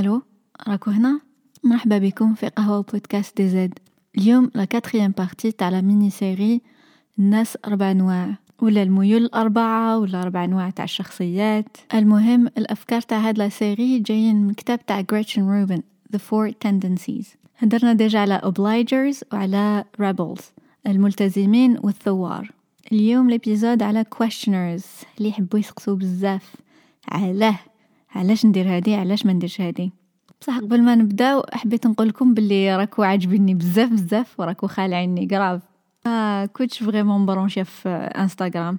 [0.00, 0.22] ألو
[0.68, 1.20] راكو هنا
[1.64, 3.78] مرحبا بكم في قهوة بودكاست دي زد
[4.18, 6.60] اليوم la quatrième partie تاع la mini-série
[7.18, 13.38] الناس أربع أنواع ولا الميول الأربعة ولا أربع أنواع تاع الشخصيات المهم الأفكار تاع هاد
[13.38, 15.82] la série جايين من كتاب تاع جريتشن روبن
[16.16, 17.26] The Four Tendencies.
[17.58, 20.42] هدرنا déjà على Obligers وعلى Rebels
[20.86, 22.50] الملتزمين والثوار
[22.92, 25.06] اليوم ال épisode على questioners.
[25.18, 26.54] اللي يحبوا يسقسوا بزاف
[27.08, 27.58] علاه
[28.16, 29.92] علاش ندير هادي؟ علاش ما نديرش هادي؟
[30.40, 35.62] بصح قبل ما نبداو حبيت نقول لكم باللي راكو عاجبيني بزاف بزاف وراكو خالعيني grave
[36.06, 38.78] ما كنتش vraiment branchée في انستغرام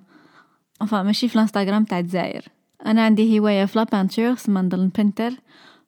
[0.83, 2.45] enfin ماشي في الانستغرام تاع الجزائر.
[2.85, 5.31] أنا عندي هواية في la peinture سما نضل نبنتر.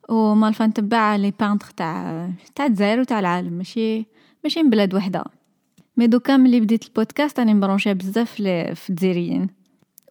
[0.10, 3.54] ومالفا نتبع les peintres تاع تاع الجزائر وتاع العالم.
[3.54, 4.06] ماشي
[4.44, 5.24] ماشي من بلاد وحدة.
[5.98, 9.50] mais دوكا ملي بديت البودكاست راني مبرونشيه بزاف في الجزائريين.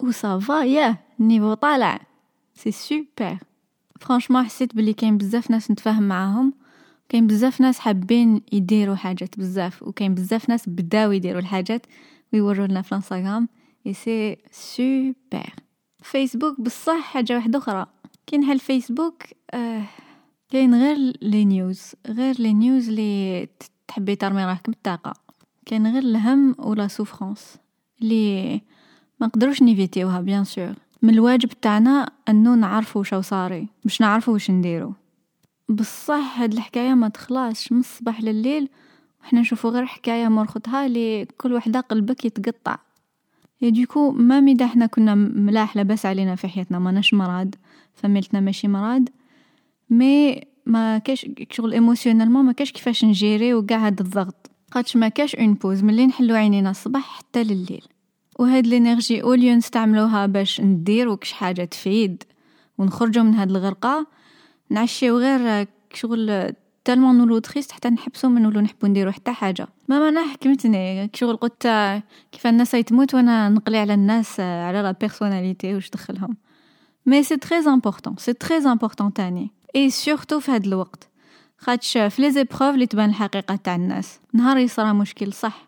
[0.01, 2.08] و ça va ياه ال niveau طالع.
[2.59, 3.39] c'est super
[4.01, 6.53] franchement حسيت بلي كاين بزاف ناس نتفاهم معاهم.
[7.09, 11.87] كاين بزاف ناس حابين يديروا حاجات بزاف وكاين بزاف ناس بداو يديروا الحاجات
[12.33, 13.49] ويورونا في الانستغرام
[13.87, 15.55] et c'est super
[16.03, 17.87] فيسبوك بصح حاجة واحدة أخرى.
[18.27, 19.83] كي نحل فيسبوك آه
[20.51, 21.93] كاين غير les news.
[22.07, 23.49] غير les news لي
[23.89, 25.15] تحبي ترمي روحك بالطاقة.
[25.67, 27.57] كاين غير الهم و la souffrance
[28.03, 28.53] اللي
[29.21, 34.51] ما نقدروش نيفيتيوها bien sûr من الواجب تاعنا انو نعرفو واش صاري باش نعرفو واش
[34.51, 34.95] نديرو
[35.69, 38.69] بصح هاد الحكاية ما تخلاصش من الصباح لليل
[39.23, 42.79] وحنا نشوفو غير حكاية مرخطها لي كل وحده قلبك يتقطع.
[43.61, 47.55] يا ديكو même إذا حنا كنا ملاح لاباس علينا في حياتنا ماناش مرض
[47.95, 49.09] فميلتنا ماشي مرض
[49.91, 54.51] mais ما كاش شغل émotionnellement ما كاش كيفاش نجيري وكاع هاد الضغط.
[54.71, 57.85] خاطش ما كاش une pause ملي نحلو عينينا الصباح حتى لليل.
[58.39, 62.23] وهاد ال énergie au lieu نستعملوها باش نديرو كش حاجة تفيد
[62.79, 64.07] ونخرجو من هاد الغرقة.
[64.71, 66.53] نعشيو غير شغل
[66.85, 69.69] tellement نولو tristes حتى نحبسو من نولو نحبو نديرو حتى حاجة.
[69.89, 71.63] même أنا حكمتني شغل قلت
[72.33, 76.37] كيف الناس يتموت وأنا نقلي على الناس على la personnalité واش دخلهم.
[77.07, 79.51] mais c'est très important c'est très important تاني.
[79.77, 81.09] et surtout في هاد الوقت.
[81.59, 84.21] خاطش في les épreuves اللي تبان الحقيقة تاع الناس.
[84.33, 85.68] نهار يصرى مشكل صح.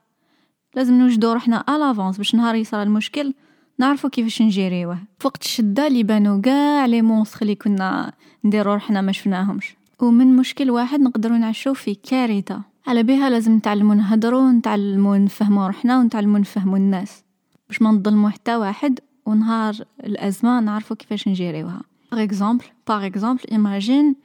[0.75, 3.35] لازم نوجدو روحنا à l'avance باش نهار يصرى المشكل
[3.79, 4.99] نعرفو كيفاش نجيريوه.
[5.19, 8.13] فوقت الشدة اللي بانو قاع les monstres اللي كنا
[8.45, 9.77] نديرو روحنا ما شفناهمش.
[10.01, 12.63] ومن مشكل واحد نقدروا نعيشو في كارثة.
[12.87, 17.25] على بها لازم نتعلمو نهضرو نتعلمو نفهمو روحنا ونتعلمو نفهمو الناس.
[17.69, 21.83] باش ما نظلمو حتى واحد ونهار الأزمة نعرفو كيفاش نجيريوها.
[22.13, 24.17] par exemple par exemple imagine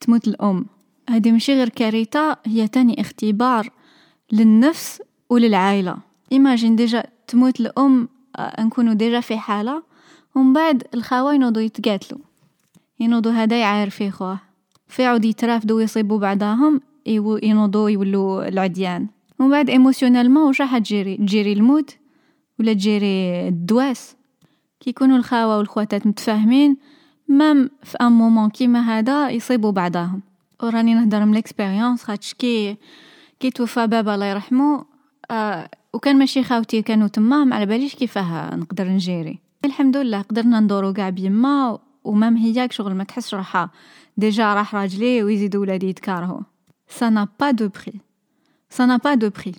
[0.00, 0.66] تموت الأم.
[1.10, 3.70] هذه ماشي غير كارثة هي تاني اختبار
[4.32, 5.96] للنفس وللعائلة
[6.32, 9.82] imagine déjà تموت الأم آه، نكونو déjà في حالة
[10.34, 12.18] ومن بعد الخاوة ينوضو يتقاتلو.
[13.00, 14.38] ينوضو هذا يعاير في خواه
[14.88, 16.80] في عود يترافدو ويصيبو بعضاهم
[17.42, 19.06] ينوضو يولو العديان.
[19.38, 21.96] ومن بعد émotionnellement واش راح تجيري؟ تجيري الموت
[22.60, 24.16] ولا تجيري الدواس
[24.80, 26.76] كي يكونوا الخاوة والخواتات متفاهمين
[27.28, 30.20] même في un moment كيما هذا يصيبوا بعضاهم
[30.62, 32.76] وراني نهضر من ال expérience خاطش كي
[33.40, 34.91] كي توفى بابا الله يرحمه
[35.92, 39.38] وكان ماشي خاوتي كانوا تما ما على باليش كيفاه نقدر نجيري.
[39.64, 43.70] الحمد لله قدرنا ندورو كاع بيما و même هياك شغل ما تحس روحها.
[44.16, 46.42] déjà راح راجلي ويزيدوا ولادي يتكارهو.
[46.88, 48.00] ça n'a pas de prix
[48.70, 49.54] ça n'a pas de prix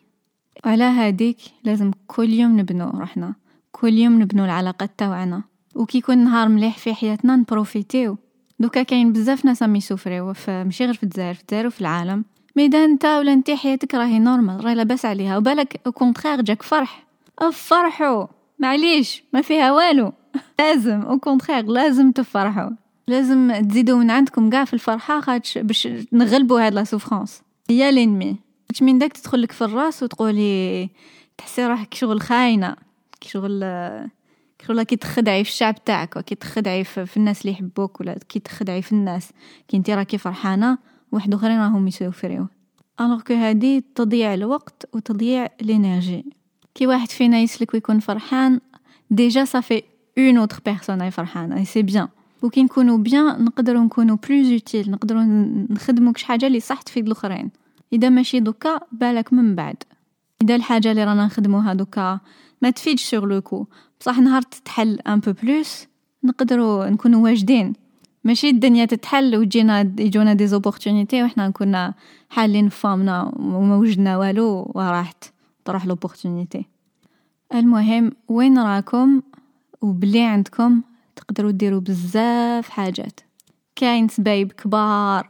[0.66, 3.34] وعلى هاديك لازم كل يوم نبنو روحنا.
[3.72, 5.44] كل يوم نبنو العلاقات تاوعنا.
[5.76, 8.18] وكي يكون نهار مليح في حياتنا نبروفيتيو.
[8.60, 12.26] دوكا كاين بزاف ناس عم يسوفريو ماشي غير في الجزائر في الجزائر وفي العالم.
[12.56, 15.38] même إذا نتا ولا انتي حياتك راهي normal راهي لاباس عليها.
[15.38, 17.06] وبالك au contraire جاك فرح.
[17.40, 18.28] افرحوا!
[18.60, 20.14] معليش ما فيها والو.
[20.60, 22.70] لازم au contraire لازم تفرحوا.
[23.08, 27.42] لازم تزيدوا من عندكم كاع في الفرحة خاطش باش نغلبوا هاد la souffrance.
[27.70, 28.36] هي l'ennemi
[28.82, 30.90] من داك تدخل لك في الراس وتقولي
[31.38, 32.76] تحسي روحك شغل خاينة.
[33.22, 33.62] شغل
[34.68, 38.82] شغل كي تخدعي في الشعب تاعك وكي تخدعي في الناس اللي يحبوك ولا كي تخدعي
[38.82, 39.30] في الناس.
[39.68, 40.78] كي انت راكي فرحانة
[41.14, 42.48] واحد اخرين راهم يسوفريو.
[43.02, 46.26] alors que هادي تضيع الوقت وتضيع الإنرجي.
[46.76, 48.60] كي واحد فينا يسلك ويكون فرحان
[49.12, 49.84] déjà ça fait
[50.18, 52.08] une autre personne est فرحانة et c'est bien
[52.42, 55.24] وكي نكونوا bien نقدروا نكونوا plus utiles نقدروا
[55.70, 57.52] نخدموا كش حاجة اللي صح تفيد الآخرين.
[57.94, 59.84] إذا ماشي دوكا بالك من بعد.
[60.44, 62.20] إذا الحاجة اللي رانا نخدموها دوكا
[62.62, 63.66] ما تفيدش sur le coup
[64.00, 65.88] بصح نهار تتحل un peu plus
[66.24, 67.74] نقدروا نكونوا واجدين.
[68.24, 71.94] ماشي الدنيا تتحل وتجينا يجونا des opportunités وحنا كنا
[72.30, 75.24] حالين فامنا وما وجدنا والو وراحت
[75.66, 76.66] تروح l'opportunité.
[77.54, 79.22] المهم وين راكم
[79.82, 80.82] وبلي عندكم
[81.16, 83.20] تقدروا ديروا بزاف حاجات.
[83.76, 85.30] كاين سبايب كبار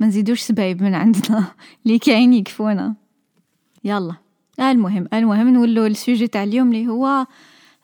[0.00, 1.44] ما نزيدوش سبايب من عندنا
[1.86, 2.94] اللي كاين يكفونا.
[3.84, 4.14] يلا.
[4.60, 7.26] المهم المهم نولو ال sujet تاع اليوم اللي هو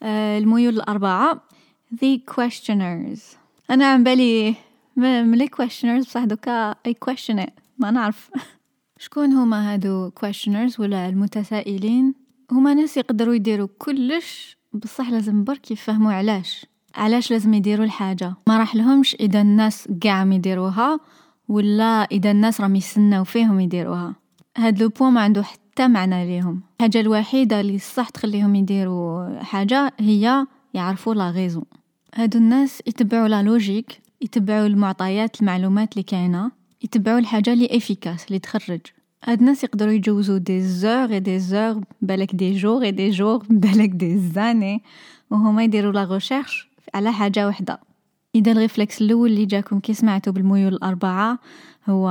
[0.02, 1.42] آه، الميول الأربعة
[1.94, 3.38] the questioners.
[3.70, 4.54] أنا عم بالي
[4.96, 8.30] ملي questioners بصح دوكا question it ما نعرف.
[8.98, 12.14] شكون هما هادو questioners ولا المتسائلين؟
[12.52, 16.66] هما ناس يقدروا يديروا كلش بصح لازم برك يفهموا علاش.
[16.94, 21.00] علاش لازم يديروا الحاجة؟ ما راح لهمش إذا الناس قاع يديروها
[21.48, 24.14] ولا إذا الناس راهم يسناو فيهم يديروها.
[24.56, 26.60] هاد le point ما عنده حتى معنى ليهم.
[26.76, 31.64] الحاجة الوحيدة اللي صح تخليهم يديروا حاجة هي يعرفوا la raison
[32.14, 36.50] هادو الناس يتبعوا la logique يتبعوا المعطيات المعلومات اللي كاينة
[36.84, 38.80] يتبعوا الحاجة اللي efficace اللي تخرج.
[39.24, 43.42] هاد الناس يقدروا يجوزوا des heures et des heures بالك des jours et des jours
[43.50, 44.82] بالك des années
[45.30, 47.80] وهما يديروا la recherche على حاجة وحدة.
[48.34, 51.38] إذا ال réflexe الأول اللي جاكم كي سمعتوا بالميول الأربعة
[51.88, 52.08] هو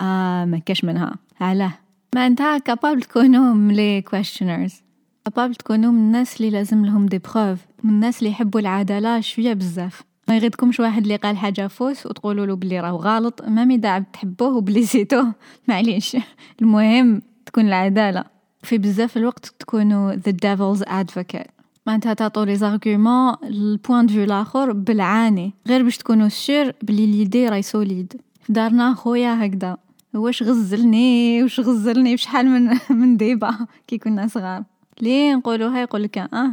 [0.00, 1.16] آه ما كاش منها.
[1.40, 1.72] علاه.
[2.14, 4.82] ما انت capable تكونوا م les questioners
[5.28, 9.54] capable تكونوا من الناس اللي لازم لهم des preuves من الناس اللي يحبوا العدالة شوية
[9.54, 10.02] بزاف.
[10.28, 14.56] ما يغيدكمش واحد اللي قال حاجة fausse وتقولوا له بلي راه غلط même إذا تحبوه
[14.56, 15.34] وبليسيتوه
[15.68, 16.16] معليش.
[16.62, 18.24] المهم تكون العدالة.
[18.62, 21.50] في بزاف الوقت تكونوا the devil's advocate.
[21.86, 25.52] معناتها تعطوا les arguments ال point de vue الآخر بالعاني.
[25.66, 29.76] غير باش تكونوا sûrs بلي l'idée راهي solide في دارنا خويا هكذا.
[30.14, 34.64] واش غزلني؟ واش غزلني؟ بشحال من من débats؟ كي كنا صغار.
[35.02, 36.52] ليه نقولوها يقول لك آه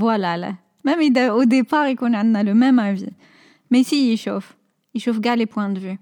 [0.00, 0.54] voilà علاه
[0.84, 3.10] même إذا au départ يكون عندنا le même avis
[3.70, 4.52] mais c'est يشوف
[4.94, 5.98] يشوف قاع les points de vue في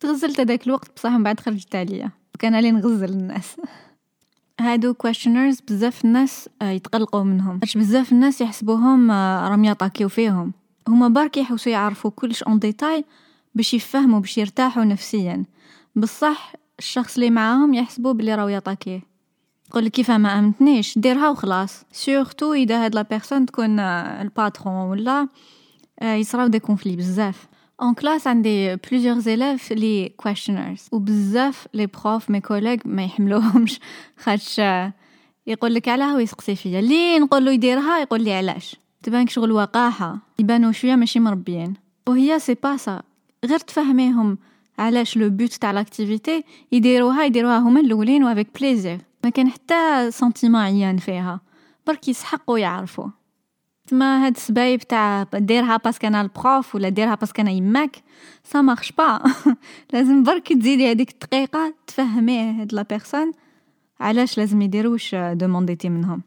[0.00, 2.10] تغزلت هذاك الوقت بصح من بعد خرجت عليا.
[2.38, 3.56] كان علي نغزل الناس.
[4.60, 7.58] هادو questioners بزاف الناس يتقلقوا منهم.
[7.58, 10.52] باش بزاف الناس يحسبوهم راهم يطاكيو فيهم.
[10.88, 13.04] هما برك يحوسوا يعرفوا كلش en détail
[13.54, 15.44] باش يفهموا باش يرتاحوا نفسيا.
[15.96, 19.09] بصح الشخص اللي معاهم يحسبوا بلي راهو يطاكيه
[19.70, 20.98] تقول كيف ما أمنتنيش.
[20.98, 21.84] ديرها وخلاص.
[21.92, 25.28] surtout إذا هاد la personne تكون ال patron ولا
[26.02, 27.46] يصراو des conflits بزاف.
[27.82, 33.80] en classe عندي plusieurs élèves لي questioners وبزاف les profs mes collègues ما يحملوهمش.
[34.22, 34.58] خاطش
[35.46, 36.80] يقول لك علاه ويسقسي فيا.
[36.80, 38.76] لي نقول له يديرها؟ يقول لي علاش.
[39.02, 40.18] تبانك شغل وقاحة.
[40.38, 41.74] يبانو شوية ماشي مربيين.
[42.08, 43.02] وهي c'est pas ça
[43.44, 44.38] غير تفهميهم
[44.78, 50.10] علاش le but تاع l'activité يديروها يديروها هما الأولين و avec plaisir ما كان حتى
[50.10, 51.40] sentiment عيان فيها.
[51.86, 53.08] برك يسحقوا يعرفوا
[53.90, 57.50] تما هاد السبايب تاع ديرها parce que أنا ال prof ولا ديرها parce que أنا
[57.50, 58.02] يماك
[58.44, 59.22] ça marche pas
[59.92, 63.32] لازم برك تزيدي هذيك الدقيقة تفهميه هاد la personne
[64.00, 66.22] علاش لازم يدير وش دومونديتي منهم.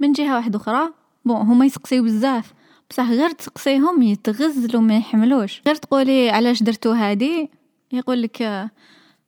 [0.00, 0.88] من جهة واحدة أخرى
[1.24, 2.52] bon هما يسقسيو بزاف.
[2.90, 5.62] بصح غير تسقسيهم يتغزلوا ما يحملوش.
[5.66, 7.50] غير تقولي علاش درتو هادي؟
[7.92, 8.42] يقول لك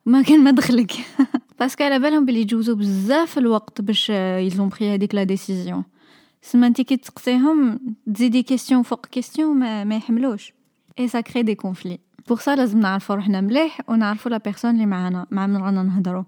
[0.06, 0.93] ما كان ما دخلك.
[1.60, 5.84] parce que على بالهم بلي يجوزو بزاف الوقت باش يلزم بخي هذيك la décision
[6.42, 7.80] سما انت كي تسقسيهم
[8.14, 10.52] تزيدي question فوق question ما, ما يحملوش
[10.98, 11.98] et ça crée des conflits
[12.28, 16.24] pour ça لازم نعرفو روحنا مليح ونعرفو la personne اللي معانا مع من رانا نهضرو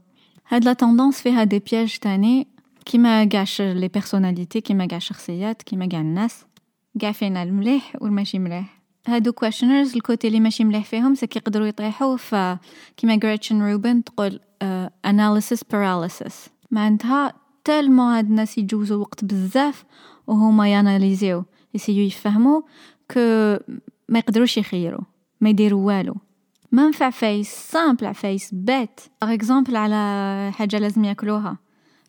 [0.48, 2.48] هاد la tendance فيها des pièges تاني
[2.84, 6.44] كيما قاعش les personnalités كيما قاع الشخصيات كيما قاع الناس
[7.02, 11.38] قاع فينا المليح والماشي مليح هادو questioners ال côté اللي ماشي مليح فيهم c'est que
[11.38, 12.34] يقدروا يطيحوا ف
[12.96, 14.40] كيما غريتشن روبن تقول
[15.04, 17.32] analysis paralysis معناتها
[17.64, 19.84] tellement هاد الناس يجوزوا وقت بزاف
[20.26, 22.62] وهما ياناليزيو يسيو يفهموا
[23.10, 23.20] que
[24.08, 25.00] ما يقدروش يخيروا
[25.40, 26.16] ما يديروا والو.
[26.72, 31.58] même عفايس simples عفايس bêtes par exemple على حاجة لازم ياكلوها.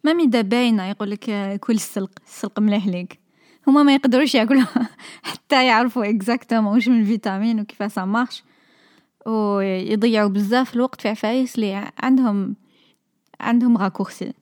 [0.04, 3.20] même إذا باينة يقول لك كل السلق السلق مليح ليك.
[3.68, 4.90] هما ما يقدروش ياكلوها.
[5.24, 8.44] حتى يعرفوا exactement واش من الفيتامين وكيف ça marche
[9.28, 12.56] ويضيعوا بزاف الوقت في عفايس اللي عندهم
[13.40, 14.34] عندهم raccourcis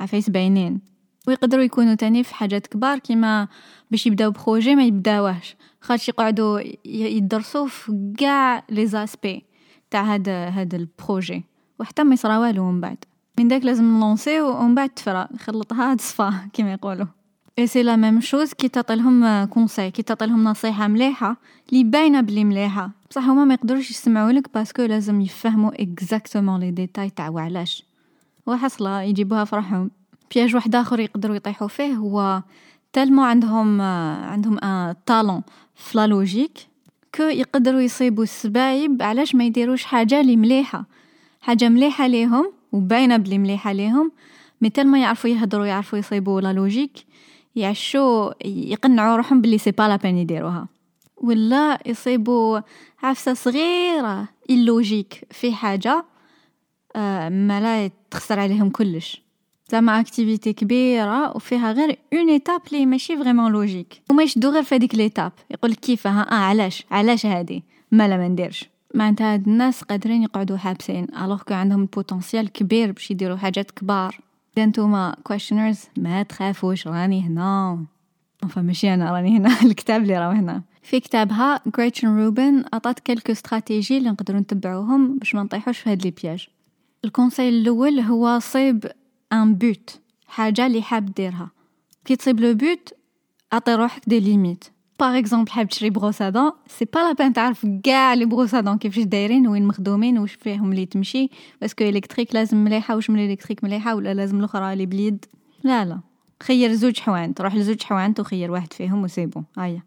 [0.00, 0.80] عفايس باينين.
[1.28, 3.48] ويقدروا يكونوا تاني في حاجات كبار كيما
[3.90, 5.56] باش يبداو projet ما يبداوهش.
[5.80, 9.44] خاطش يقعدوا يدرسوا في كاع les aspects
[9.90, 11.44] تاع هاد هاد ال projet.
[11.80, 13.04] وحتى ما يصرا والو من بعد.
[13.38, 17.06] من داك لازم نلونسيو ومن بعد تفرا خلطها تصفى كيما يقولوا.
[17.58, 21.36] et c'est la même chose كي تعطيلهم conseil كي تعطيلهم نصيحة مليحة
[21.72, 26.60] لي باينة بلي مليحة بصح هما ما يقدروش يسمعوا لك parce que لازم يفهموا exactement
[26.60, 27.84] les détails تاع وعلاش
[28.46, 29.90] وحصلة يجيبوها فرحهم
[30.34, 32.42] piège واحد اخر يقدروا يطيحوا فيه هو
[32.92, 35.42] tellement عندهم عندهم un talent
[35.74, 36.58] في la logique
[37.14, 40.84] que يقدروا يصيبوا السبايب علاش ما يديروش حاجة لي مليحه
[41.40, 44.12] حاجة مليحه ليهم وباينه بلي مليحه ليهم
[44.60, 46.92] mais tellement يعرفوا يهضروا يعرفوا يصيبوا la logique
[47.56, 50.68] يعشو يقنعوا روحهم بلي c'est pas la peine يديروها.
[51.16, 52.60] ولا يصيبوا
[53.02, 56.04] عفسة صغيرة illogique في حاجة
[56.96, 59.24] آه، ما لا تخسر عليهم كلش.
[59.72, 64.74] زعما activité كبيرة وفيها غير une étape لي ماشي vraiment logique وما يشدو غير في
[64.74, 68.68] هذيك l'étape يقول كيف؟ ها آه علاش؟ علاش هادي؟ ما لا ما نديرش.
[68.94, 73.70] معناتها هاد الناس قادرين يقعدوا حابسين alors que عندهم ال potentiel كبير باش يديروا حاجات
[73.70, 74.20] كبار.
[74.56, 77.84] اذا نتوما questioners ما تخافوش راني هنا.
[78.56, 79.56] ماشي أنا راني هنا.
[79.66, 80.62] الكتاب اللي راهو هنا.
[80.82, 86.02] في كتابها غريتشن روبن عطات quelques stratégies اللي نقدروا نتبعوهم باش ما نطيحوش في هاد
[86.02, 86.48] les pièges
[87.04, 88.86] ال conseil الأول هو صيب
[89.32, 91.50] un but حاجة اللي حاب ديرها.
[92.04, 92.94] كي تصيب le but
[93.52, 94.64] أعطي روحك des limites
[95.00, 98.53] par exemple حاب تشري brosse à dents c'est pas la peine تعرف كاع les brosses
[98.53, 103.10] à dents كيفاش دايرين وين مخدومين واش فيهم اللي تمشي باسكو الكتريك لازم مليحه واش
[103.10, 105.24] من الكتريك مليحه ولا لازم الاخرى اللي بليد
[105.64, 106.00] لا لا
[106.42, 109.82] خير زوج حوانت روح لزوج حوانت وخير واحد فيهم وسيبو هيا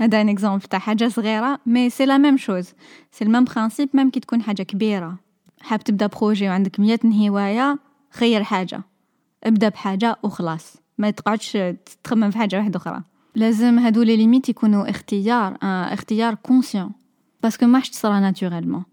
[0.00, 2.72] هذا ان اكزومبل تاع حاجة صغيره مي سي لا ميم شوز
[3.12, 5.16] سي الميم برانسيپ ميم كي تكون حاجة كبيره
[5.60, 7.78] حاب تبدا بروجي وعندك مية هوايه
[8.10, 8.82] خير حاجة
[9.44, 11.58] ابدا بحاجه وخلاص ما تقعدش
[12.04, 13.02] تخمم في حاجة واحدة أخرى
[13.36, 16.90] لازم هادو لي ليميت يكونوا اختيار آه اختيار كونسيون
[17.42, 18.84] parce que ماش تصرى naturellement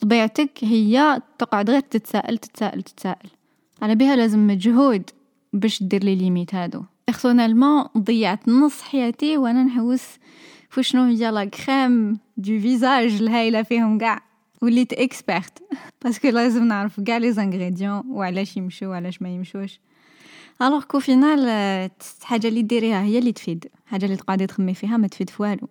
[0.00, 3.30] طبيعتك هي تقعد غير تتسائل تتسائل تتسائل
[3.82, 5.10] على بها لازم مجهود
[5.52, 6.82] باش دير les limites هادو.
[7.06, 10.04] personnellement ضيعت نص حياتي وأنا نحوس
[10.70, 14.22] في شنو هي la crème de visage الهايله فيهم كاع.
[14.62, 15.62] وليت expert
[16.02, 19.80] parce que لازم نعرف كاع les ingrédients وعلاش يمشوا وعلاش ما يمشوش.
[20.62, 21.90] alors qu'au final
[22.22, 25.68] حاجة اللي ديريها هي اللي تفيد حاجة اللي تقعدي تخمي فيها ما تفيد في والو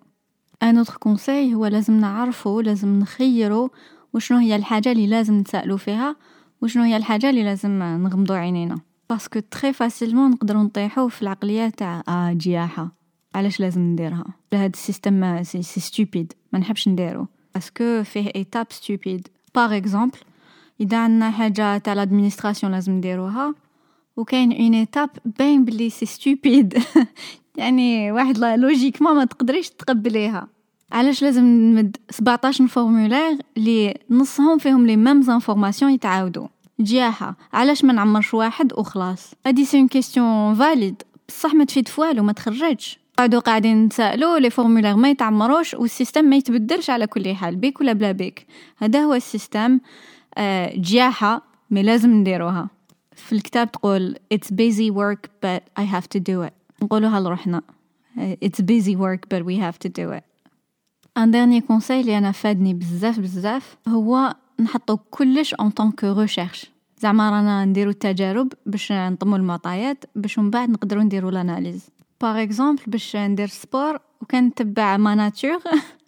[0.63, 3.71] un autre conseil هو لازم نعرفو لازم نخيرو
[4.13, 6.15] وشنو هي الحاجة اللي لازم نتسالو فيها
[6.61, 8.79] وشنو هي الحاجة اللي لازم نغمضو عينينا
[9.09, 12.91] parce que très facilement نقدروا نطيحوا في العقليه تاع آه جياحه
[13.35, 18.31] علاش لازم نديرها هاد ال système c'est, c'est stupide ما نحبش نديرو parce que فيه
[18.35, 20.17] étape stupide par exemple
[20.81, 23.53] اذا عندنا حاجة تاع l'administration لازم نديروها
[24.17, 25.09] وكاين une étape
[25.39, 26.77] باين بلي c'est stupide
[27.57, 30.47] يعني واحد logiquement ما تقدريش تقبليها.
[30.91, 36.47] علاش لازم نمد 17 formulaires اللي نصهم فيهم les mêmes informations يتعاودوا.
[36.81, 42.23] جياحة علاش ما نعمرش واحد وخلاص؟ هادي c'est une question valide بصح ما تفيد فوالو
[42.23, 42.99] ما تخرجش.
[43.17, 47.81] قعدوا قاعدين نتسائلوا les formulaires ما يتعمروش وال système ما يتبدلش على كل حال بيك
[47.81, 48.47] ولا بلا بيك.
[48.77, 49.79] هذا هو ال système
[50.37, 52.76] آه جياحة mais لازم نديروها.
[53.17, 56.83] في الكتاب تقول it's busy work but I have to do it.
[56.83, 57.61] نقولوها لروحنا
[58.17, 60.23] it's busy work but we have to do it.
[61.17, 66.71] un dernier conseil اللي أنا فادني بزاف بزاف هو نحطو كلش en tant que recherche
[66.99, 71.89] زعما رانا نديرو التجارب باش نطمو المعطيات باش من بعد نقدروا نديرو l'analyse
[72.21, 75.59] par exemple باش ندير sport وكان نتبع ma nature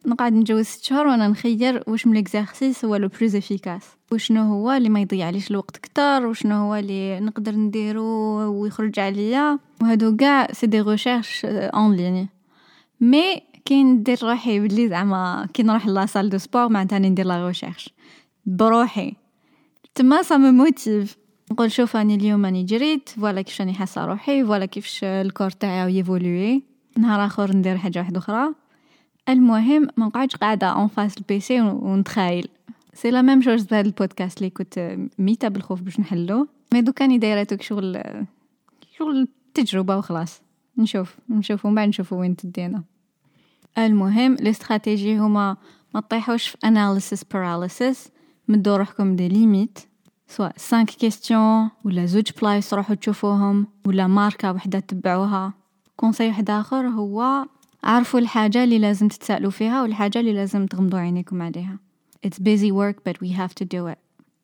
[0.05, 4.71] نقعد نجوز ست شهور وأنا نخير واش من l'exercice هو le plus efficace وشنو هو
[4.71, 8.05] اللي ما يضيعليش الوقت كتر؟ وشنو هو اللي نقدر نديرو
[8.61, 12.29] ويخرج عليا؟ وهادو كاع c'est des recherches en ligne
[13.01, 17.47] mais كي ندير روحي بلي زعما كي نروح la salle de sport معناتها ندير la
[17.47, 17.89] recherche
[18.45, 19.13] بروحي.
[19.95, 21.17] تما ça me motive
[21.51, 25.49] نقول شوف أني اليوم أني جريت voilà كيفاش راني حاسة روحي voilà كيفاش ال corps
[25.49, 26.63] تاعي ي évolue.
[26.97, 28.53] نهار آخر ندير حاجة واحدة أخرى.
[29.29, 32.47] المهم ما نقعدش قاعدة en face ال PC ونتخايل
[32.93, 36.47] c'est la même chose بهذا البودكاست اللي كنت ميتة بالخوف باش نحلو.
[36.73, 38.03] mais دوكا أني دايرة توك شغل
[38.97, 40.41] شغل تجربة وخلاص.
[40.77, 42.83] نشوف نشوف ومن بعد نشوفو وين تدينا
[43.77, 45.57] المهم الاستراتيجي هما
[45.93, 48.09] ما تطيحوش في analysis paralysis.
[48.47, 49.79] مدو روحكم des limites
[50.27, 55.53] سواء 5 questions ولا زوج بلايص روحوا تشوفوهم ولا ماركة وحدة تبعوها.
[55.95, 57.45] conseil واحد آخر هو
[57.83, 61.79] عرفوا الحاجة اللي لازم تتسألوا فيها والحاجة اللي لازم تغمضوا عينيكم عليها.
[62.27, 63.97] It's busy work but we have to do it.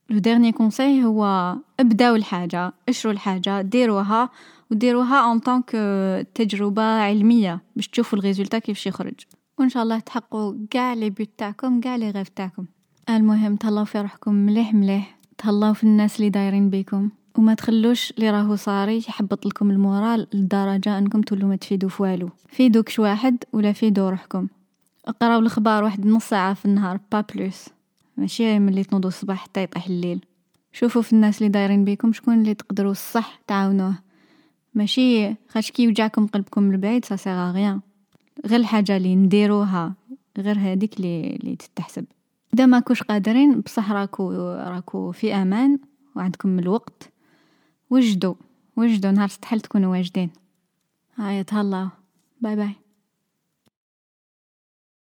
[0.09, 4.29] le dernier conseil هو ابداو الحاجة اشروا الحاجة ديروها
[4.71, 5.71] وديروها en tant que
[6.35, 9.13] تجربة علمية باش تشوفوا ال résultat كيفاش يخرج.
[9.59, 12.65] وإن شاء الله تحققوا كاع les buts تاعكم كاع les rêves تاعكم
[13.09, 15.17] المهم تهلاو في روحكم مليح مليح.
[15.37, 17.09] تهلاو في الناس اللي دايرين بيكم.
[17.37, 22.03] وما تخلوش اللي راهو صاري يحبط لكم ال moral لدرجة أنكم تولوا ما تفيدوا في
[22.03, 22.29] والو.
[22.47, 24.47] فيدوك واحد ولا فيدو روحكم.
[25.05, 27.65] اقراو الأخبار واحد نص ساعة في النهار pas plus.
[28.17, 30.25] ماشي ملي تنوضوا الصباح حتى يطيح الليل.
[30.71, 33.95] شوفوا في الناس اللي دايرين بيكم شكون اللي تقدروا الصح تعاونوه.
[34.73, 37.79] ماشي خاش كي يوجعكم قلبكم البعيد sert à rien
[38.45, 39.93] غير الحاجة اللي نديروها
[40.37, 42.05] غير هذيك اللي اللي تتحسب.
[42.53, 44.31] إذا ما كوش قادرين بصح راكو
[44.67, 45.79] راكو في أمان
[46.15, 47.14] وعندكم الوقت.
[47.89, 48.35] وجدوا
[48.75, 50.29] وجدوا نهار استحل تكونوا واجدين.
[51.15, 51.89] هاي تهلاو
[52.41, 52.84] bye bye.